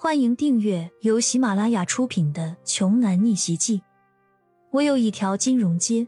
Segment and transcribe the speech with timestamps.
[0.00, 3.78] 欢迎订阅由喜马拉雅出品的《穷男逆袭记》。
[4.70, 6.06] 我有一条金融街。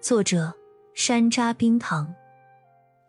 [0.00, 0.52] 作者：
[0.94, 2.12] 山楂冰糖，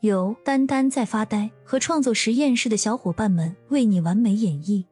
[0.02, 4.86] 由丹丹在发呆和创作实验室的小伙伴们为你完美演绎。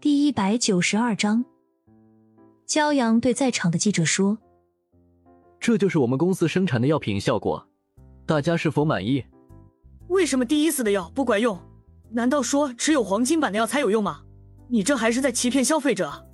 [0.00, 1.44] 第一百九十二章，
[2.66, 4.36] 骄阳对在场的记者说
[5.60, 7.68] ：“这就是我们公司生产的药品效果，
[8.26, 9.24] 大家是否满意？
[10.08, 11.56] 为什么第一次的药不管用？”
[12.10, 14.22] 难道说只有黄金版的药才有用吗？
[14.68, 16.26] 你这还是在欺骗消费者。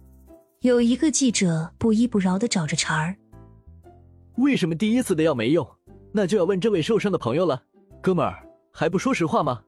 [0.60, 3.16] 有一个记者不依不饶的找着茬儿。
[4.36, 5.66] 为什么第一次的药没用？
[6.12, 7.62] 那就要问这位受伤的朋友了。
[8.02, 9.62] 哥们儿，还不说实话吗？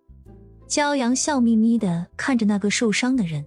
[0.68, 3.44] 骄阳笑眯眯的看着那个受伤的人。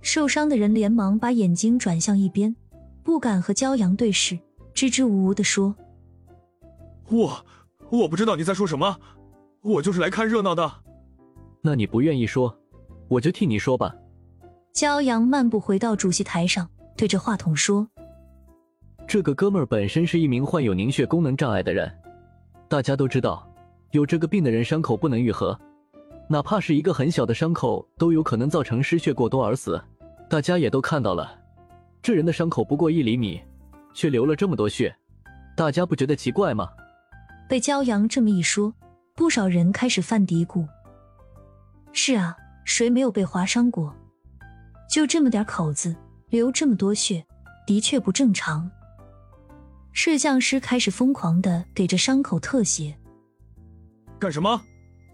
[0.00, 2.54] 受伤的人连忙把眼睛转向一边，
[3.02, 4.38] 不敢和骄阳对视，
[4.72, 5.74] 支支吾吾的说
[7.10, 7.44] ：“我
[7.90, 8.98] 我不知道你在说什么，
[9.62, 10.72] 我就是来看热闹的。”
[11.66, 12.56] 那你不愿意说，
[13.08, 13.92] 我就替你说吧。
[14.72, 17.88] 骄阳漫步回到主席台上，对着话筒说
[19.04, 21.92] ：“这个哥们儿本身是一名患有凝血功能障碍的人，
[22.68, 23.44] 大家都知道，
[23.90, 25.58] 有这个病的人伤口不能愈合，
[26.28, 29.82] 哪怕是一个很小的伤口都有可能造成失血过多而死。
[30.30, 31.36] 大家也都看到了，
[32.00, 33.42] 这人的伤口不过一厘米，
[33.92, 34.94] 却流了这么多血，
[35.56, 36.68] 大家不觉得奇怪吗？”
[37.50, 38.72] 被骄阳这么一说，
[39.16, 40.64] 不少人开始犯嘀咕。
[41.98, 43.96] 是啊，谁没有被划伤过？
[44.88, 45.96] 就这么点口子，
[46.28, 47.24] 流这么多血，
[47.66, 48.70] 的确不正常。
[49.94, 52.94] 摄像师开始疯狂的给这伤口特写。
[54.18, 54.60] 干什么？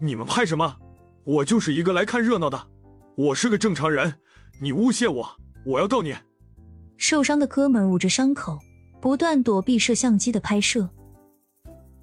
[0.01, 0.75] 你们拍什么？
[1.23, 2.67] 我就是一个来看热闹的，
[3.15, 4.15] 我是个正常人，
[4.61, 6.13] 你诬陷我，我要告你。
[6.97, 8.59] 受伤的哥们捂着伤口，
[8.99, 10.89] 不断躲避摄像机的拍摄。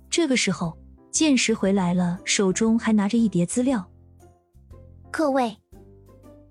[0.08, 0.78] 这个时候，
[1.10, 3.86] 剑石回来了，手中还拿着一叠资料。
[5.12, 5.56] 各位，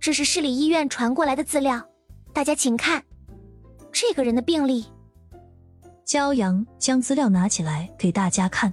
[0.02, 1.82] 这是市里医院传过来的资料，
[2.34, 3.02] 大家请看，
[3.90, 4.86] 这个人的病历。
[6.06, 8.72] 骄阳将资料拿起来给大家看，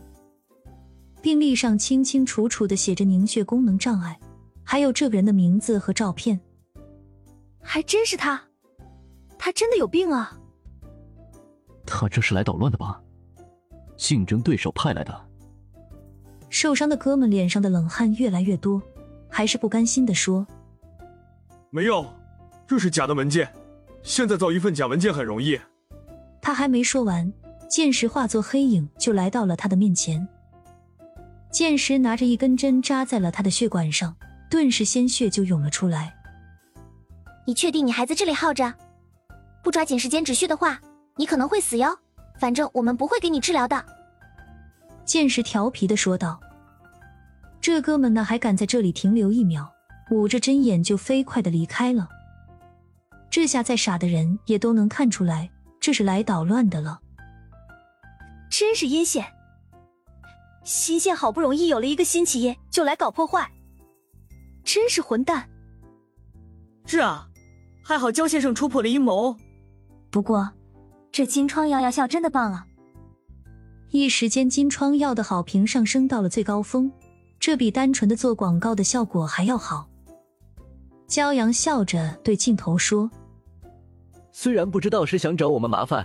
[1.23, 4.19] 病历上清清楚楚的写着凝血功能障碍，
[4.65, 6.41] 还有这个人的名字和照片。
[7.63, 8.43] 还真是他，
[9.39, 10.37] 他真的有病啊！
[11.87, 13.01] 他这是来捣乱的吧？
[13.97, 15.29] 竞争对手派来的。
[16.51, 18.83] 受伤的哥们脸上的冷汗越来越多。
[19.37, 20.47] 还是不甘心的说
[21.69, 22.07] ：“没有，
[22.67, 23.47] 这是假的文件。
[24.03, 25.61] 现在造一份假文件很容易。”
[26.41, 27.31] 他还没说完，
[27.69, 30.27] 剑石化作黑影就来到了他的面前。
[31.51, 34.17] 剑石拿着一根针扎在了他的血管上，
[34.49, 36.17] 顿时鲜血就涌了出来。
[37.47, 38.73] 你确定你还在这里耗着？
[39.63, 40.81] 不抓紧时间止血的话，
[41.17, 41.95] 你可能会死哟。
[42.41, 43.85] 反正我们不会给你治疗的。”
[45.05, 46.41] 剑石调皮的说道。
[47.67, 49.67] 这哥们呢还敢在这里停留一秒？
[50.13, 52.09] 捂着针眼就飞快的离开了。
[53.29, 55.51] 这下再傻的人也都能看出来，
[55.81, 57.01] 这是来捣乱的了。
[58.49, 59.27] 真是阴险！
[60.63, 63.51] 新县好不容易有了一个新企业，就来搞破坏，
[64.63, 65.49] 真是混蛋！
[66.87, 67.27] 是啊，
[67.83, 69.37] 还好焦先生戳破了阴谋。
[70.13, 70.53] 不过，
[71.11, 72.69] 这金疮药药效真的棒啊！
[73.91, 76.93] 一时间，金疮药的好评上升到了最高峰。
[77.47, 79.89] 这比单纯的做广告的效果还要好。
[81.07, 83.09] 骄阳笑着对镜头说
[84.35, 86.05] ：“虽然不知道是想找我们麻烦，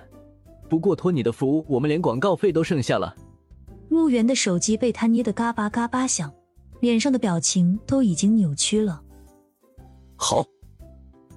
[0.69, 3.15] 不过托你的福，我们连广告费都剩下了。”
[3.89, 6.31] 陆源的手机被他捏得嘎巴嘎巴响，
[6.79, 9.01] 脸上的表情都已经扭曲了。
[10.15, 10.45] 好，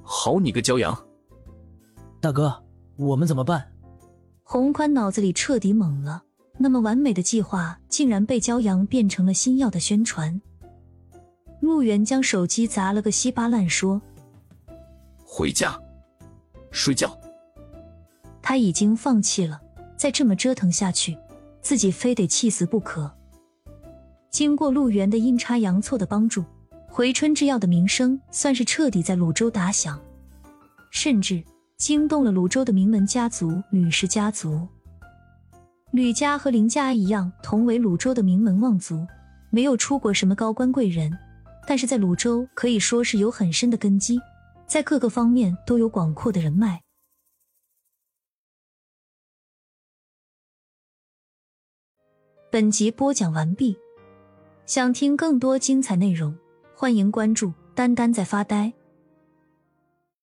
[0.03, 0.95] 好你个骄阳！
[2.21, 2.63] 大哥，
[2.99, 3.73] 我们怎么办？
[4.43, 6.25] 洪宽脑子里彻底懵了。
[6.57, 10.41] 那么完美的计划，竟然被骄阳变成了新药的宣传。
[11.61, 14.01] 陆源将手机砸了个稀巴烂，说
[15.25, 15.79] ：“回家
[16.71, 17.19] 睡觉。”
[18.41, 19.61] 他已经放弃了，
[19.97, 21.17] 再这么折腾下去，
[21.61, 23.11] 自己非得气死不可。
[24.31, 26.45] 经过陆源的阴差阳错的帮助，
[26.89, 29.99] 回春制药的名声算是彻底在泸州打响，
[30.91, 31.43] 甚至
[31.79, 34.69] 惊动了泸州的名门家族吕氏家族。
[35.94, 39.06] 吕家和林家一样，同为泸州的名门望族，
[39.50, 41.17] 没有出过什么高官贵人，
[41.69, 44.19] 但是在泸州可以说是有很深的根基，
[44.67, 46.82] 在各个方面都有广阔的人脉。
[52.50, 53.79] 本集播讲完毕，
[54.67, 56.37] 想听更多精彩内容，
[56.75, 58.73] 欢迎关注“丹丹在发呆”。